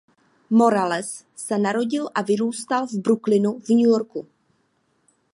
[0.49, 4.27] Morales se narodil a vyrůstal v Brooklynu v New Yorku.